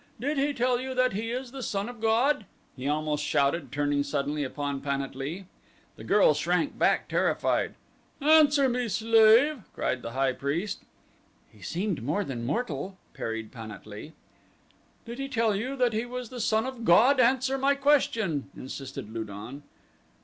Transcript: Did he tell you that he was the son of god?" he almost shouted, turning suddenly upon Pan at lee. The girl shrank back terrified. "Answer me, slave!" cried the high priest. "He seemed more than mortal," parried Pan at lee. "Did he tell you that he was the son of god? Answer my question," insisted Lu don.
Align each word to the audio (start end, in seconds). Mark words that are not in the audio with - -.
Did 0.19 0.39
he 0.39 0.51
tell 0.51 0.79
you 0.79 0.95
that 0.95 1.13
he 1.13 1.31
was 1.31 1.51
the 1.51 1.61
son 1.61 1.87
of 1.87 2.01
god?" 2.01 2.47
he 2.75 2.87
almost 2.87 3.23
shouted, 3.23 3.71
turning 3.71 4.01
suddenly 4.01 4.43
upon 4.43 4.81
Pan 4.81 4.99
at 5.03 5.13
lee. 5.13 5.45
The 5.95 6.03
girl 6.03 6.33
shrank 6.33 6.79
back 6.79 7.07
terrified. 7.07 7.75
"Answer 8.19 8.67
me, 8.67 8.87
slave!" 8.89 9.61
cried 9.75 10.01
the 10.01 10.13
high 10.13 10.33
priest. 10.33 10.79
"He 11.51 11.61
seemed 11.61 12.01
more 12.01 12.23
than 12.23 12.43
mortal," 12.47 12.97
parried 13.13 13.51
Pan 13.51 13.69
at 13.69 13.85
lee. 13.85 14.13
"Did 15.05 15.19
he 15.19 15.29
tell 15.29 15.55
you 15.55 15.75
that 15.75 15.93
he 15.93 16.07
was 16.07 16.29
the 16.31 16.41
son 16.41 16.65
of 16.65 16.83
god? 16.83 17.19
Answer 17.19 17.59
my 17.59 17.75
question," 17.75 18.49
insisted 18.57 19.13
Lu 19.13 19.23
don. 19.23 19.61